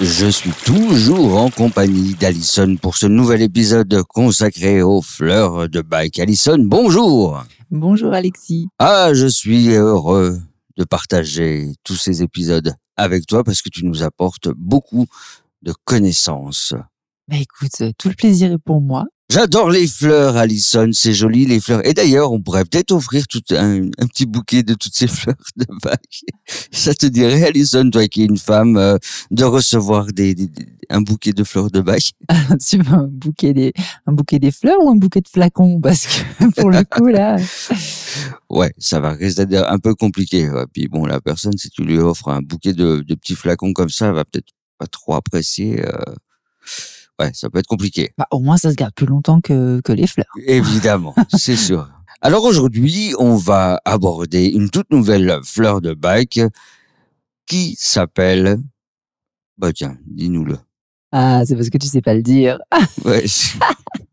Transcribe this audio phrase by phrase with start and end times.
[0.00, 6.18] Je suis toujours en compagnie d'Alison pour ce nouvel épisode consacré aux fleurs de bac.
[6.18, 8.68] Alison, bonjour Bonjour Alexis.
[8.78, 10.40] Ah, je suis heureux
[10.78, 15.06] de partager tous ces épisodes avec toi parce que tu nous apportes beaucoup
[15.60, 16.72] de connaissances.
[17.28, 19.04] Bah écoute, euh, tout le plaisir est pour moi.
[19.30, 21.86] J'adore les fleurs, Alison, c'est joli les fleurs.
[21.86, 25.36] Et d'ailleurs, on pourrait peut-être offrir tout un, un petit bouquet de toutes ces fleurs
[25.56, 26.22] de bac.
[26.72, 28.98] Ça te dirait, Alison, toi qui es une femme, euh,
[29.30, 32.10] de recevoir des, des- des- un bouquet de fleurs de bac
[32.68, 33.72] tu veux un bouquet des
[34.06, 35.80] un bouquet des fleurs ou un bouquet de flacons?
[35.80, 37.36] Parce que pour le coup là,
[38.50, 40.50] Ouais, ça va rester un peu compliqué.
[40.50, 40.64] ouais.
[40.72, 43.90] Puis bon, la personne, si tu lui offres un bouquet de, de petits flacons comme
[43.90, 45.84] ça, elle va peut-être pas trop apprécier.
[45.86, 45.92] euh,
[47.20, 48.12] Ouais, ça peut être compliqué.
[48.16, 50.32] bah, au moins ça se garde plus longtemps que que les fleurs.
[50.46, 51.88] Évidemment, c'est sûr.
[52.22, 56.40] Alors aujourd'hui, on va aborder une toute nouvelle fleur de bac
[57.46, 58.58] qui s'appelle...
[59.58, 60.56] Bah tiens, dis-nous-le.
[61.12, 62.58] Ah, c'est parce que tu sais pas le dire.
[63.04, 63.24] Ouais.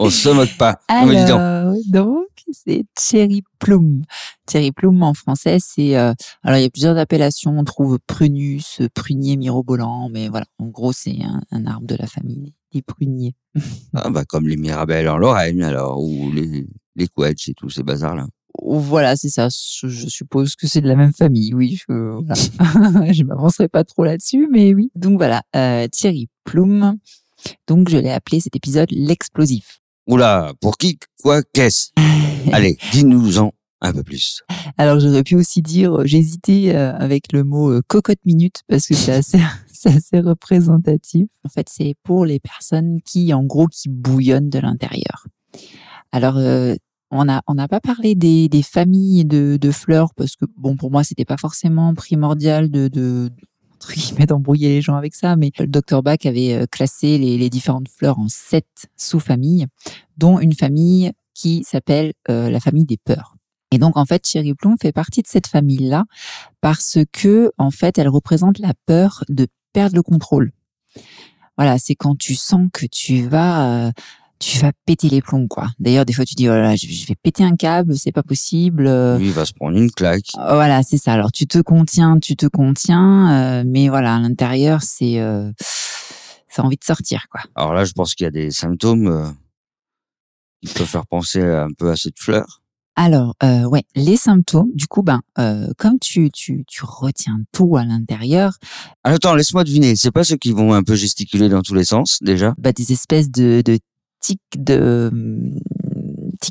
[0.00, 0.80] on se moque pas.
[0.88, 4.02] Alors, donc c'est cherry plum.
[4.50, 6.12] Cherry plum en français, c'est euh,
[6.42, 7.56] alors il y a plusieurs appellations.
[7.56, 12.06] On trouve prunus, prunier mirobolant, mais voilà, en gros c'est un, un arbre de la
[12.06, 13.34] famille des pruniers.
[13.92, 17.82] Ah, bah, comme les mirabelles en Lorraine, alors, ou les, les quetchs et tous ces
[17.82, 18.28] bazars-là.
[18.62, 19.48] Voilà, c'est ça.
[19.50, 21.52] Je suppose que c'est de la même famille.
[21.54, 22.34] Oui, je, voilà.
[23.12, 24.92] je m'avancerai pas trop là-dessus, mais oui.
[24.94, 26.96] Donc voilà, euh, Thierry Plum.
[27.66, 29.79] Donc je l'ai appelé cet épisode l'explosif.
[30.10, 31.90] Oula, pour qui, quoi, qu'est-ce?
[32.52, 34.42] Allez, dis-nous-en un peu plus.
[34.76, 38.88] Alors j'aurais pu aussi dire, euh, j'hésitais euh, avec le mot euh, cocotte minute parce
[38.88, 39.38] que c'est assez,
[39.72, 41.28] c'est assez représentatif.
[41.44, 45.28] En fait, c'est pour les personnes qui, en gros, qui bouillonnent de l'intérieur.
[46.10, 46.74] Alors, euh,
[47.12, 50.76] on a on n'a pas parlé des, des familles de, de fleurs parce que bon
[50.76, 53.30] pour moi c'était pas forcément primordial de, de
[53.80, 57.48] entre guillemets, d'embrouiller les gens avec ça, mais le docteur Bach avait euh, classé les,
[57.48, 59.66] différentes fleurs en sept sous-familles,
[60.18, 63.36] dont une famille qui s'appelle euh, la famille des peurs.
[63.70, 66.04] Et donc en fait, Cherry Plum fait partie de cette famille-là
[66.60, 70.52] parce que en fait, elle représente la peur de perdre le contrôle.
[71.56, 73.92] Voilà, c'est quand tu sens que tu vas euh,
[74.40, 75.68] tu vas péter les plombs quoi.
[75.78, 78.22] D'ailleurs, des fois tu dis oh là là, je vais péter un câble, c'est pas
[78.22, 78.86] possible.
[78.86, 80.24] euh, Lui, il va se prendre une claque.
[80.34, 81.12] voilà, c'est ça.
[81.12, 85.52] Alors tu te contiens, tu te contiens, euh, mais voilà, à l'intérieur, c'est euh,
[86.48, 87.42] ça a envie de sortir quoi.
[87.54, 89.28] Alors là, je pense qu'il y a des symptômes euh,
[90.64, 92.62] qui peuvent faire penser un peu à cette fleur.
[92.96, 97.76] Alors, euh, ouais, les symptômes, du coup, ben, euh, comme tu, tu, tu retiens tout
[97.78, 98.58] à l'intérieur,
[99.04, 99.96] Alors, attends, laisse-moi deviner.
[99.96, 102.52] C'est pas ceux qui vont un peu gesticuler dans tous les sens, déjà?
[102.58, 103.78] Bah, des espèces de, de
[104.20, 104.78] tics de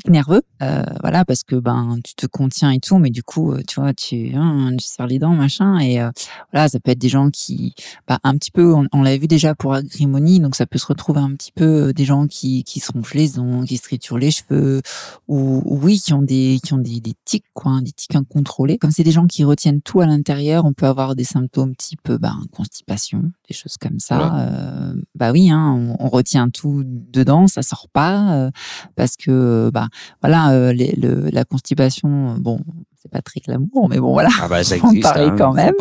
[0.08, 3.62] nerveux, euh, voilà, parce que ben tu te contiens et tout, mais du coup, euh,
[3.66, 6.10] tu vois, tu, hein, tu serres les dents, machin, et euh,
[6.52, 7.74] voilà, ça peut être des gens qui,
[8.08, 10.86] bah, un petit peu, on, on l'avait vu déjà pour Agrimonie, donc ça peut se
[10.86, 13.82] retrouver un petit peu euh, des gens qui qui se rompent les ongles, qui se
[13.82, 14.82] triturent les cheveux,
[15.28, 18.14] ou, ou oui, qui ont des qui ont des, des tics, quoi, hein, des tics
[18.14, 18.78] incontrôlés.
[18.78, 22.10] Comme c'est des gens qui retiennent tout à l'intérieur, on peut avoir des symptômes type
[22.10, 24.18] ben, constipation, des choses comme ça.
[24.18, 24.40] Ouais.
[24.40, 28.50] Euh, bah oui, hein, on, on retient tout dedans, ça sort pas euh,
[28.96, 29.88] parce que bah
[30.22, 32.60] voilà, euh, les- le, la constipation, bon,
[33.02, 35.02] c'est pas très glamour, mais bon voilà, Ah bah, ça On existe.
[35.02, 35.74] parlait hein, quand même.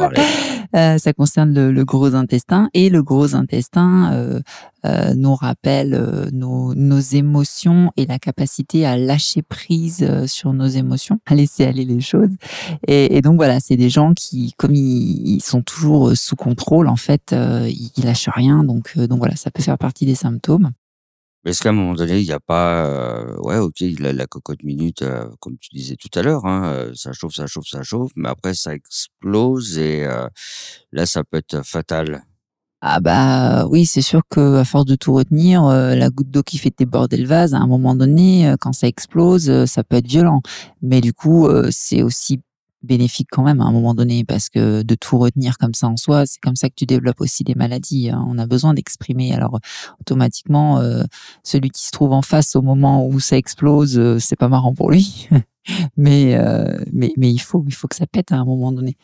[0.75, 4.39] Euh, ça concerne le, le gros intestin et le gros intestin euh,
[4.85, 10.53] euh, nous rappelle euh, nos, nos émotions et la capacité à lâcher prise euh, sur
[10.53, 12.29] nos émotions, à laisser aller les choses.
[12.87, 16.87] Et, et donc voilà, c'est des gens qui, comme ils, ils sont toujours sous contrôle,
[16.87, 18.63] en fait, euh, ils, ils lâchent rien.
[18.63, 20.69] Donc, euh, donc voilà, ça peut faire partie des symptômes.
[21.45, 22.85] Est-ce qu'à un moment donné, il n'y a pas...
[22.85, 25.03] euh, Ouais, ok, la, cocotte minute,
[25.39, 28.53] comme tu disais tout à l'heure, hein, ça chauffe, ça chauffe, ça chauffe, mais après,
[28.53, 30.27] ça explose et euh,
[30.91, 32.23] là, ça peut être fatal.
[32.81, 36.57] Ah bah oui, c'est sûr que à force de tout retenir, la goutte d'eau qui
[36.57, 40.41] fait déborder le vase, à un moment donné, quand ça explose, ça peut être violent.
[40.81, 42.39] Mais du coup, c'est aussi
[42.83, 45.97] bénéfique quand même à un moment donné parce que de tout retenir comme ça en
[45.97, 48.09] soi, c'est comme ça que tu développes aussi des maladies.
[48.09, 48.23] hein.
[48.27, 49.33] On a besoin d'exprimer.
[49.33, 49.59] Alors
[49.99, 51.03] automatiquement, euh,
[51.43, 54.73] celui qui se trouve en face au moment où ça explose, euh, c'est pas marrant
[54.73, 55.27] pour lui.
[55.97, 58.97] mais, euh, mais, mais il faut, il faut que ça pète à un moment donné.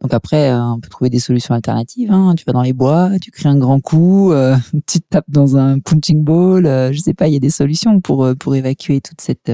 [0.00, 2.10] Donc après, euh, on peut trouver des solutions alternatives.
[2.10, 2.34] Hein.
[2.36, 4.56] Tu vas dans les bois, tu crées un grand coup, euh,
[4.86, 6.64] tu te tapes dans un punching ball.
[6.92, 9.52] Je sais pas, il y a des solutions pour pour évacuer toute cette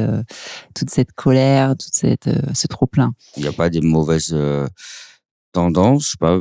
[0.75, 3.12] toute cette colère, toute cette ce trop plein.
[3.37, 4.37] Il n'y a pas des mauvaises
[5.53, 6.35] tendances, je sais pas,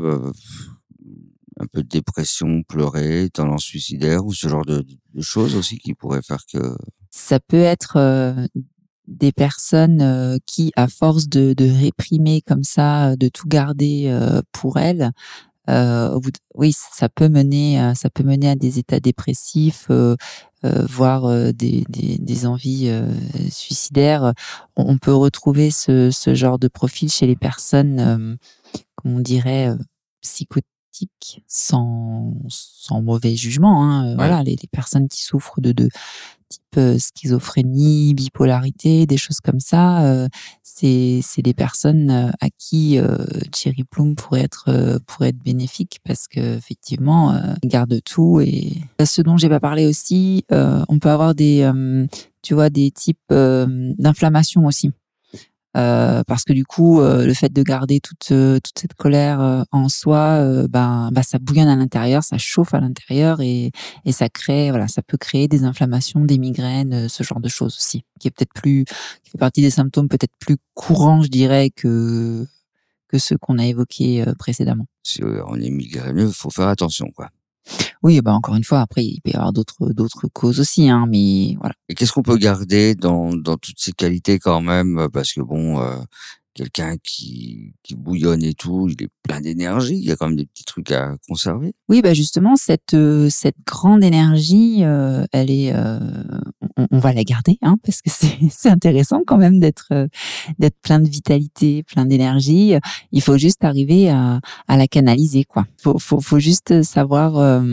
[1.60, 4.84] un peu de dépression, pleurer, tendance suicidaire ou ce genre de,
[5.14, 6.76] de choses aussi qui pourraient faire que
[7.16, 8.00] ça peut être
[9.08, 14.06] des personnes euh, qui, à force de, de, réprimer comme ça, euh, de tout garder
[14.08, 15.12] euh, pour elles,
[15.70, 16.20] euh,
[16.56, 20.18] oui, ça peut mener, ça peut mener à des états dépressifs, euh,
[20.62, 22.92] voire des, des, des, envies
[23.50, 24.34] suicidaires.
[24.76, 28.38] On peut retrouver ce, ce, genre de profil chez les personnes,
[29.06, 29.70] on dirait,
[31.48, 33.84] sans, sans mauvais jugement.
[33.84, 34.16] Hein.
[34.16, 35.90] Voilà, les, les, personnes qui souffrent de, de
[36.54, 40.28] type euh, schizophrénie, bipolarité, des choses comme ça, euh,
[40.64, 43.00] c'est des personnes euh, à qui
[43.52, 48.74] Thierry Plum pourrait être pourrait être bénéfique parce que effectivement, il garde tout et
[49.04, 51.70] ce dont j'ai pas parlé aussi, on peut avoir des
[52.42, 54.92] tu vois des types d'inflammation aussi.
[55.76, 59.66] Euh, parce que du coup, euh, le fait de garder toute euh, toute cette colère
[59.72, 63.72] en soi, ben, ben ça bouillonne à l'intérieur, ça chauffe à l'intérieur et
[64.06, 67.76] et ça crée voilà, ça peut créer des inflammations, des migraines, ce genre de choses
[67.76, 68.86] aussi, qui est peut-être plus
[69.24, 72.46] qui fait partie des symptômes peut-être plus courants, je dirais que
[73.08, 74.86] que ceux qu'on a évoqués précédemment.
[75.04, 77.30] Si on est migraineux, faut faire attention quoi.
[78.04, 81.06] Oui, bah encore une fois, après il peut y avoir d'autres d'autres causes aussi, hein,
[81.10, 81.76] mais voilà.
[81.90, 85.80] Et qu'est-ce qu'on peut garder dans dans toutes ces qualités quand même, parce que bon,
[85.80, 85.96] euh,
[86.54, 89.96] quelqu'un qui, qui bouillonne et tout, il est plein d'énergie.
[89.96, 91.74] Il y a quand même des petits trucs à conserver.
[91.90, 96.00] Oui, bah justement, cette, euh, cette grande énergie, euh, elle est, euh,
[96.78, 100.08] on, va la garder, hein, parce que c'est intéressant quand même d'être
[100.60, 102.76] d'être plein de vitalité, plein d'énergie.
[103.12, 105.66] Il faut juste arriver à, la canaliser, quoi.
[105.78, 107.64] Faut, juste savoir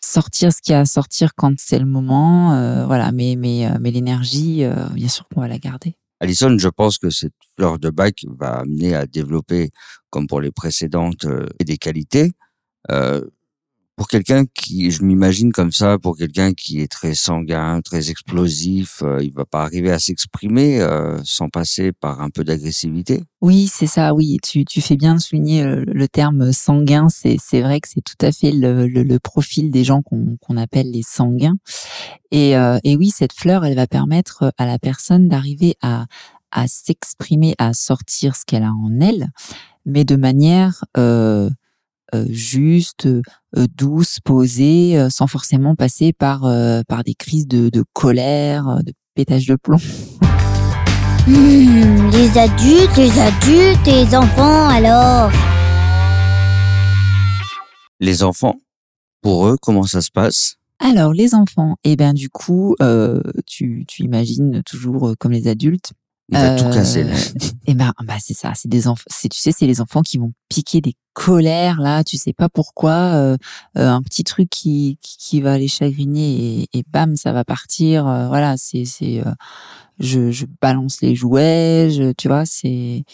[0.00, 2.86] sortir ce qu'il y a à sortir quand c'est le moment.
[2.86, 3.36] voilà, mais,
[3.82, 4.64] l'énergie,
[4.94, 5.96] bien sûr qu'on va la garder.
[6.22, 9.70] Alison, je pense que cette fleur de bac va amener à développer,
[10.08, 12.30] comme pour les précédentes, euh, des qualités.
[14.02, 18.10] Euh, pour quelqu'un qui, je m'imagine comme ça, pour quelqu'un qui est très sanguin, très
[18.10, 23.22] explosif, euh, il va pas arriver à s'exprimer euh, sans passer par un peu d'agressivité?
[23.40, 24.12] Oui, c'est ça.
[24.12, 27.08] Oui, tu, tu fais bien de souligner le, terme sanguin.
[27.08, 30.56] C'est c'est vrai que c'est tout à fait le, le, profil des gens qu'on qu'on
[30.56, 31.56] appelle les sanguins.
[32.30, 36.06] Et, euh, et oui, cette fleur, elle va permettre à la personne d'arriver à
[36.52, 39.28] à s'exprimer, à sortir ce qu'elle a en elle,
[39.86, 41.50] mais de manière euh, euh,
[42.28, 43.22] juste, euh,
[43.76, 46.42] douce, posée, euh, sans forcément passer par
[46.88, 49.78] par des crises de, de colère, de pétage de plomb.
[51.26, 55.30] Mmh, les adultes, les adultes les enfants alors
[58.00, 58.56] Les enfants,
[59.20, 60.56] pour eux, comment ça se passe?
[60.80, 65.92] Alors les enfants, eh ben du coup, euh, tu, tu imagines toujours comme les adultes,
[66.28, 67.04] il va tout casser.
[67.04, 67.14] Là.
[67.66, 69.04] Et ben, bah c'est ça, c'est des enfants.
[69.08, 72.04] Tu sais, c'est les enfants qui vont piquer des colères là.
[72.04, 73.14] Tu sais pas pourquoi.
[73.14, 73.36] Euh,
[73.76, 78.06] euh, un petit truc qui, qui, va les chagriner et, et bam, ça va partir.
[78.06, 79.22] Euh, voilà, c'est c'est.
[79.98, 81.90] je, je balance les jouets.
[81.90, 83.04] Je, tu vois, c'est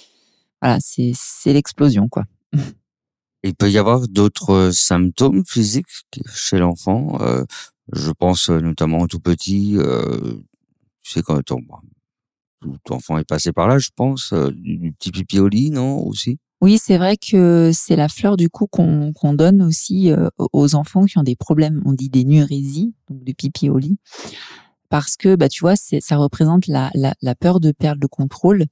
[0.62, 2.24] voilà, c'est c'est l'explosion quoi.
[3.44, 5.86] Il peut y avoir d'autres symptômes physiques
[6.34, 7.18] chez l'enfant.
[7.92, 9.76] je pense notamment au tout petit.
[11.02, 11.60] tu sais quand on,
[12.60, 15.98] tout enfant est passé par là, je pense, euh, du petit pipi au lit, non
[16.00, 16.38] aussi?
[16.60, 21.04] Oui, c'est vrai que c'est la fleur du coup qu'on donne aussi euh, aux enfants
[21.04, 23.96] qui ont des problèmes, on dit des nurésies, donc du pipi au lit,
[24.88, 28.64] parce que bah tu vois, ça représente la, la, la, peur de perdre le contrôle,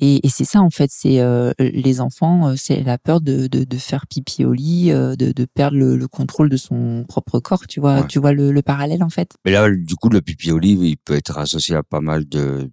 [0.00, 3.64] et, et c'est ça en fait, c'est euh, les enfants, c'est la peur de, de,
[3.64, 7.66] de, faire pipi au lit, de, de perdre le, le, contrôle de son propre corps,
[7.66, 9.34] tu vois, tu vois le, le parallèle en fait?
[9.44, 12.26] Mais là, du coup, le pipi au lit, il peut être associé à pas mal
[12.26, 12.70] de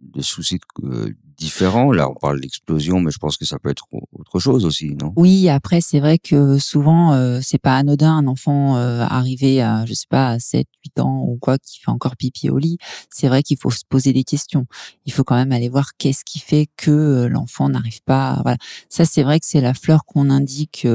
[0.00, 1.92] des soucis euh, différents.
[1.92, 5.12] Là, on parle d'explosion, mais je pense que ça peut être autre chose aussi, non?
[5.16, 9.84] Oui, après, c'est vrai que souvent, euh, c'est pas anodin un enfant euh, arrivé à,
[9.86, 12.78] je sais pas, à 7, 8 ans ou quoi, qui fait encore pipi au lit.
[13.10, 14.66] C'est vrai qu'il faut se poser des questions.
[15.06, 18.40] Il faut quand même aller voir qu'est-ce qui fait que euh, l'enfant n'arrive pas.
[18.42, 18.58] Voilà.
[18.88, 20.86] Ça, c'est vrai que c'est la fleur qu'on indique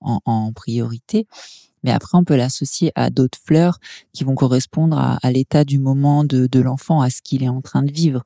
[0.00, 1.26] en, en priorité
[1.84, 3.78] mais après on peut l'associer à d'autres fleurs
[4.12, 7.48] qui vont correspondre à, à l'état du moment de, de l'enfant, à ce qu'il est
[7.48, 8.24] en train de vivre.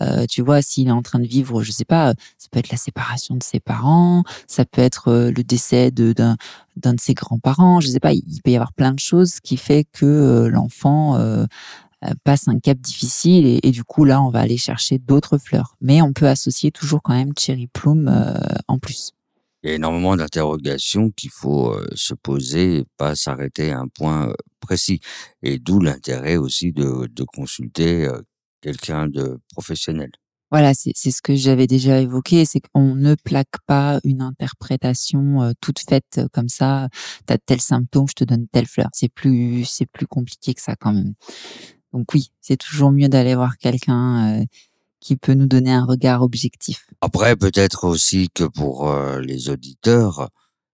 [0.00, 2.70] Euh, tu vois, s'il est en train de vivre, je sais pas, ça peut être
[2.70, 6.36] la séparation de ses parents, ça peut être euh, le décès d'un
[6.76, 9.58] d'un de ses grands-parents, je sais pas, il peut y avoir plein de choses qui
[9.58, 11.44] fait que euh, l'enfant euh,
[12.06, 15.36] euh, passe un cap difficile et, et du coup là on va aller chercher d'autres
[15.36, 15.76] fleurs.
[15.82, 18.38] Mais on peut associer toujours quand même cherry plum euh,
[18.68, 19.12] en plus.
[19.62, 24.32] Il y a énormément d'interrogations qu'il faut se poser et pas s'arrêter à un point
[24.60, 25.00] précis.
[25.42, 28.08] Et d'où l'intérêt aussi de, consulter
[28.62, 30.10] quelqu'un de professionnel.
[30.50, 35.78] Voilà, c'est ce que j'avais déjà évoqué, c'est qu'on ne plaque pas une interprétation toute
[35.78, 36.88] faite comme ça.
[37.26, 38.88] T'as tel symptôme, je te donne telle fleur.
[38.92, 41.14] C'est plus, c'est plus compliqué que ça quand même.
[41.92, 44.44] Donc oui, c'est toujours mieux d'aller voir quelqu'un
[45.00, 46.86] qui peut nous donner un regard objectif.
[47.00, 50.28] Après, peut-être aussi que pour euh, les auditeurs,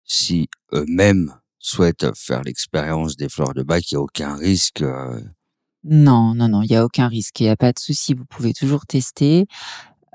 [0.05, 4.83] si eux-mêmes souhaitent faire l'expérience des fleurs de bac, il n'y a aucun risque.
[4.83, 5.21] euh,
[5.85, 8.15] Non, non, non, il y a aucun risque, il n'y a pas de souci.
[8.15, 9.47] Vous pouvez toujours tester.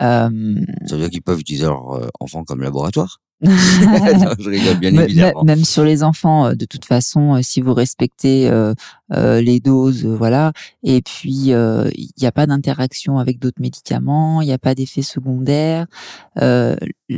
[0.01, 3.19] Euh, ça veut dire qu'ils peuvent utiliser leur euh, enfant comme laboratoire?
[3.43, 5.41] non, je rigole bien Me- évidemment.
[5.41, 8.73] me- Même sur les enfants, euh, de toute façon, euh, si vous respectez euh,
[9.13, 10.51] euh, les doses, voilà.
[10.83, 14.75] Et puis, euh, il n'y a pas d'interaction avec d'autres médicaments, il n'y a pas
[14.75, 15.87] d'effet secondaire.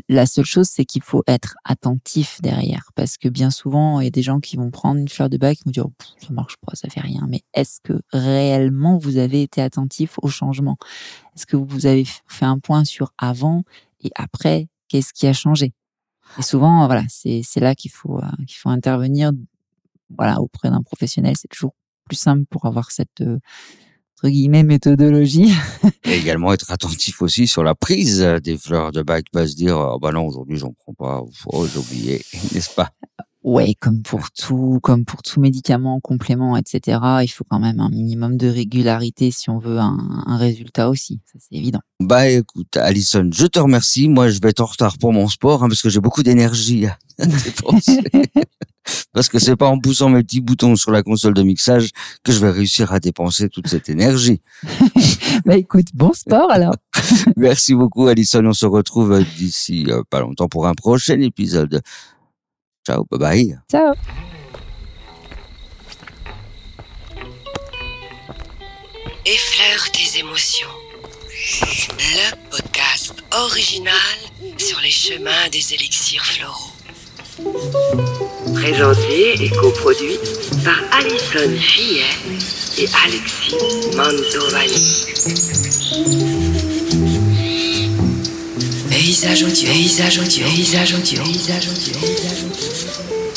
[0.10, 4.08] La seule chose, c'est qu'il faut être attentif derrière, parce que bien souvent, il y
[4.08, 6.34] a des gens qui vont prendre une fleur de bac, qui vont dire Pff, ça
[6.34, 7.26] marche pas, ça fait rien.
[7.30, 10.78] Mais est-ce que réellement vous avez été attentif au changement?
[11.36, 13.64] Est-ce que vous avez fait un point sur avant
[14.04, 15.74] et après Qu'est-ce qui a changé?
[16.38, 19.32] Et souvent, voilà, c'est là qu'il faut euh, qu'il faut intervenir,
[20.18, 21.36] voilà, auprès d'un professionnel.
[21.38, 21.76] C'est toujours
[22.06, 23.40] plus simple pour avoir cette euh,
[24.24, 25.54] guillemets méthodologie.
[26.06, 29.78] Et également être attentif aussi sur la prise des fleurs de bac, pas se dire
[29.78, 32.22] oh bah non aujourd'hui j'en prends pas, oh j'ai oublié,
[32.54, 32.92] n'est-ce pas?
[33.44, 37.00] Ouais, comme pour tout, comme pour tout médicament, complément, etc.
[37.24, 41.20] Il faut quand même un minimum de régularité si on veut un, un résultat aussi.
[41.26, 41.82] Ça c'est évident.
[42.00, 44.08] Bah écoute Alison, je te remercie.
[44.08, 46.86] Moi je vais être en retard pour mon sport hein, parce que j'ai beaucoup d'énergie
[47.20, 48.02] à dépenser.
[49.14, 51.90] parce que c'est pas en poussant mes petits boutons sur la console de mixage
[52.24, 54.42] que je vais réussir à dépenser toute cette énergie.
[55.46, 56.76] bah écoute, bon sport alors.
[57.36, 61.82] Merci beaucoup Alison, on se retrouve d'ici euh, pas longtemps pour un prochain épisode.
[62.86, 63.58] Ciao, bye bye.
[63.72, 63.94] Ciao.
[69.26, 70.68] Effleure tes émotions.
[71.98, 73.96] Le podcast original
[74.58, 76.74] sur les chemins des élixirs floraux.
[78.54, 80.20] Présenté et coproduit
[80.66, 82.04] par Alison Fillet
[82.80, 83.56] et Alexis
[83.96, 84.94] Mantovani.
[89.24, 93.33] Paysage audio, paysage audio, paysage audio, paysage audio, paysage audio.